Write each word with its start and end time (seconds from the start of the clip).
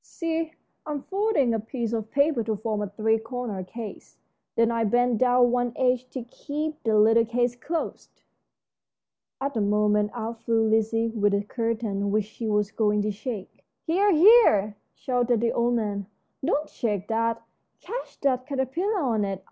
See, 0.03 0.53
I'm 0.83 1.03
folding 1.03 1.53
a 1.53 1.59
piece 1.59 1.93
of 1.93 2.09
paper 2.09 2.43
to 2.45 2.55
form 2.55 2.81
a 2.81 2.89
three 2.89 3.19
cornered 3.19 3.67
case. 3.67 4.17
Then 4.55 4.71
I 4.71 4.83
bend 4.83 5.19
down 5.19 5.51
one 5.51 5.73
edge 5.75 6.09
to 6.09 6.23
keep 6.23 6.81
the 6.81 6.97
little 6.97 7.23
case 7.23 7.55
closed." 7.55 8.23
At 9.39 9.53
this 9.53 9.61
moment 9.63 10.09
out 10.15 10.41
flew 10.41 10.67
Lizzie 10.67 11.09
with 11.11 11.35
a 11.35 11.43
curtain 11.43 12.09
which 12.09 12.25
she 12.25 12.47
was 12.47 12.71
going 12.71 13.03
to 13.03 13.11
shake. 13.11 13.63
"Here, 13.85 14.11
here!" 14.11 14.75
shouted 14.95 15.39
the 15.39 15.51
old 15.53 15.75
man, 15.75 16.07
"don't 16.43 16.67
shake 16.67 17.07
that; 17.09 17.39
catch 17.79 18.19
that 18.21 18.47
caterpillar 18.47 19.01
on 19.01 19.23
it. 19.23 19.39